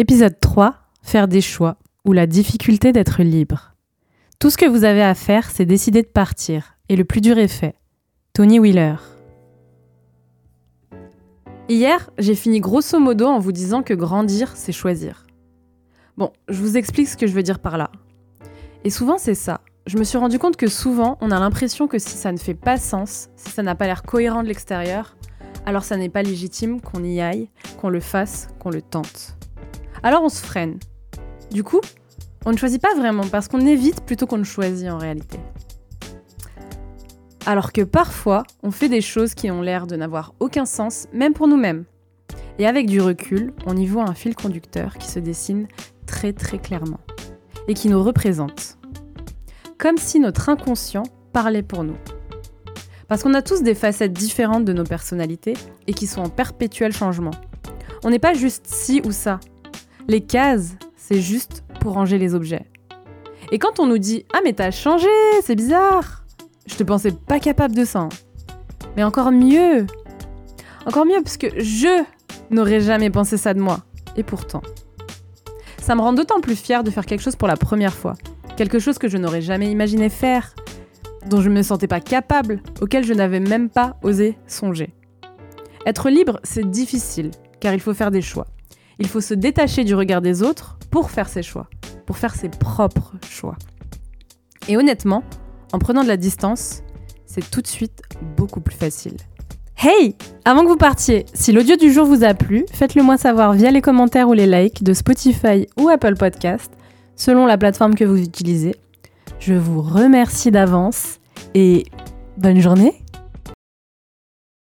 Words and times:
Épisode 0.00 0.40
3 0.40 0.76
Faire 1.02 1.28
des 1.28 1.42
choix 1.42 1.76
ou 2.06 2.14
la 2.14 2.26
difficulté 2.26 2.90
d'être 2.90 3.22
libre. 3.22 3.74
Tout 4.38 4.48
ce 4.48 4.56
que 4.56 4.64
vous 4.64 4.84
avez 4.84 5.02
à 5.02 5.14
faire, 5.14 5.50
c'est 5.50 5.66
décider 5.66 6.00
de 6.00 6.06
partir, 6.06 6.78
et 6.88 6.96
le 6.96 7.04
plus 7.04 7.20
dur 7.20 7.36
est 7.36 7.48
fait. 7.48 7.74
Tony 8.32 8.58
Wheeler. 8.58 8.94
Hier, 11.68 12.08
j'ai 12.16 12.34
fini 12.34 12.60
grosso 12.60 12.98
modo 12.98 13.26
en 13.26 13.40
vous 13.40 13.52
disant 13.52 13.82
que 13.82 13.92
grandir, 13.92 14.52
c'est 14.54 14.72
choisir. 14.72 15.26
Bon, 16.16 16.32
je 16.48 16.62
vous 16.62 16.78
explique 16.78 17.08
ce 17.08 17.18
que 17.18 17.26
je 17.26 17.34
veux 17.34 17.42
dire 17.42 17.58
par 17.58 17.76
là. 17.76 17.90
Et 18.84 18.88
souvent, 18.88 19.18
c'est 19.18 19.34
ça. 19.34 19.60
Je 19.86 19.98
me 19.98 20.04
suis 20.04 20.16
rendu 20.16 20.38
compte 20.38 20.56
que 20.56 20.68
souvent, 20.68 21.18
on 21.20 21.30
a 21.30 21.38
l'impression 21.38 21.88
que 21.88 21.98
si 21.98 22.16
ça 22.16 22.32
ne 22.32 22.38
fait 22.38 22.54
pas 22.54 22.78
sens, 22.78 23.28
si 23.36 23.50
ça 23.50 23.62
n'a 23.62 23.74
pas 23.74 23.84
l'air 23.84 24.02
cohérent 24.02 24.42
de 24.42 24.48
l'extérieur, 24.48 25.18
alors 25.66 25.84
ça 25.84 25.98
n'est 25.98 26.08
pas 26.08 26.22
légitime 26.22 26.80
qu'on 26.80 27.04
y 27.04 27.20
aille, 27.20 27.50
qu'on 27.78 27.90
le 27.90 28.00
fasse, 28.00 28.48
qu'on 28.60 28.70
le 28.70 28.80
tente. 28.80 29.36
Alors 30.02 30.22
on 30.22 30.28
se 30.28 30.42
freine. 30.42 30.78
Du 31.50 31.64
coup, 31.64 31.80
on 32.46 32.52
ne 32.52 32.56
choisit 32.56 32.80
pas 32.80 32.94
vraiment 32.94 33.26
parce 33.26 33.48
qu'on 33.48 33.66
évite 33.66 34.02
plutôt 34.02 34.26
qu'on 34.26 34.38
ne 34.38 34.44
choisit 34.44 34.88
en 34.88 34.98
réalité. 34.98 35.38
Alors 37.46 37.72
que 37.72 37.82
parfois, 37.82 38.44
on 38.62 38.70
fait 38.70 38.88
des 38.88 39.00
choses 39.00 39.34
qui 39.34 39.50
ont 39.50 39.62
l'air 39.62 39.86
de 39.86 39.96
n'avoir 39.96 40.34
aucun 40.40 40.66
sens, 40.66 41.06
même 41.12 41.32
pour 41.32 41.48
nous-mêmes. 41.48 41.84
Et 42.58 42.66
avec 42.66 42.86
du 42.86 43.00
recul, 43.00 43.52
on 43.66 43.76
y 43.76 43.86
voit 43.86 44.08
un 44.08 44.14
fil 44.14 44.34
conducteur 44.34 44.98
qui 44.98 45.08
se 45.08 45.18
dessine 45.18 45.66
très 46.06 46.32
très 46.32 46.58
clairement 46.58 47.00
et 47.68 47.74
qui 47.74 47.88
nous 47.88 48.02
représente. 48.02 48.78
Comme 49.78 49.96
si 49.96 50.20
notre 50.20 50.48
inconscient 50.48 51.04
parlait 51.32 51.62
pour 51.62 51.84
nous. 51.84 51.96
Parce 53.08 53.22
qu'on 53.22 53.34
a 53.34 53.42
tous 53.42 53.62
des 53.62 53.74
facettes 53.74 54.12
différentes 54.12 54.64
de 54.64 54.72
nos 54.72 54.84
personnalités 54.84 55.54
et 55.86 55.94
qui 55.94 56.06
sont 56.06 56.20
en 56.20 56.28
perpétuel 56.28 56.92
changement. 56.92 57.32
On 58.04 58.10
n'est 58.10 58.18
pas 58.18 58.34
juste 58.34 58.66
ci 58.66 59.02
ou 59.04 59.10
ça. 59.12 59.40
Les 60.08 60.20
cases, 60.20 60.76
c'est 60.96 61.20
juste 61.20 61.64
pour 61.80 61.94
ranger 61.94 62.18
les 62.18 62.34
objets. 62.34 62.66
Et 63.52 63.58
quand 63.58 63.80
on 63.80 63.86
nous 63.86 63.98
dit 63.98 64.24
Ah 64.32 64.40
mais 64.44 64.52
t'as 64.52 64.70
changé, 64.70 65.08
c'est 65.42 65.56
bizarre 65.56 66.24
Je 66.66 66.76
te 66.76 66.82
pensais 66.82 67.12
pas 67.12 67.40
capable 67.40 67.74
de 67.74 67.84
ça. 67.84 68.08
Mais 68.96 69.04
encore 69.04 69.32
mieux 69.32 69.86
Encore 70.86 71.06
mieux 71.06 71.22
parce 71.22 71.36
que 71.36 71.48
je 71.60 72.04
n'aurais 72.50 72.80
jamais 72.80 73.10
pensé 73.10 73.36
ça 73.36 73.54
de 73.54 73.60
moi. 73.60 73.80
Et 74.16 74.22
pourtant. 74.22 74.62
Ça 75.80 75.94
me 75.94 76.00
rend 76.00 76.12
d'autant 76.12 76.40
plus 76.40 76.56
fière 76.56 76.84
de 76.84 76.90
faire 76.90 77.06
quelque 77.06 77.22
chose 77.22 77.36
pour 77.36 77.48
la 77.48 77.56
première 77.56 77.94
fois. 77.94 78.14
Quelque 78.56 78.78
chose 78.78 78.98
que 78.98 79.08
je 79.08 79.16
n'aurais 79.16 79.40
jamais 79.40 79.70
imaginé 79.70 80.08
faire, 80.08 80.54
dont 81.26 81.40
je 81.40 81.48
ne 81.48 81.54
me 81.54 81.62
sentais 81.62 81.86
pas 81.86 82.00
capable, 82.00 82.62
auquel 82.80 83.04
je 83.04 83.14
n'avais 83.14 83.40
même 83.40 83.70
pas 83.70 83.96
osé 84.02 84.36
songer. 84.46 84.92
Être 85.86 86.10
libre, 86.10 86.40
c'est 86.42 86.68
difficile, 86.68 87.30
car 87.58 87.72
il 87.72 87.80
faut 87.80 87.94
faire 87.94 88.10
des 88.10 88.20
choix. 88.20 88.46
Il 89.00 89.08
faut 89.08 89.22
se 89.22 89.34
détacher 89.34 89.82
du 89.84 89.94
regard 89.94 90.20
des 90.20 90.42
autres 90.42 90.78
pour 90.90 91.10
faire 91.10 91.28
ses 91.28 91.42
choix, 91.42 91.68
pour 92.06 92.18
faire 92.18 92.34
ses 92.34 92.50
propres 92.50 93.14
choix. 93.28 93.56
Et 94.68 94.76
honnêtement, 94.76 95.24
en 95.72 95.78
prenant 95.78 96.02
de 96.02 96.08
la 96.08 96.18
distance, 96.18 96.82
c'est 97.24 97.50
tout 97.50 97.62
de 97.62 97.66
suite 97.66 98.02
beaucoup 98.36 98.60
plus 98.60 98.74
facile. 98.74 99.16
Hey 99.82 100.14
Avant 100.44 100.62
que 100.62 100.68
vous 100.68 100.76
partiez, 100.76 101.24
si 101.32 101.52
l'audio 101.52 101.76
du 101.76 101.90
jour 101.90 102.04
vous 102.04 102.24
a 102.24 102.34
plu, 102.34 102.66
faites-le 102.70 103.02
moi 103.02 103.16
savoir 103.16 103.54
via 103.54 103.70
les 103.70 103.80
commentaires 103.80 104.28
ou 104.28 104.34
les 104.34 104.46
likes 104.46 104.82
de 104.82 104.92
Spotify 104.92 105.66
ou 105.78 105.88
Apple 105.88 106.16
Podcast, 106.16 106.70
selon 107.16 107.46
la 107.46 107.56
plateforme 107.56 107.94
que 107.94 108.04
vous 108.04 108.20
utilisez. 108.20 108.74
Je 109.38 109.54
vous 109.54 109.80
remercie 109.80 110.50
d'avance 110.50 111.20
et 111.54 111.86
bonne 112.36 112.60
journée 112.60 113.02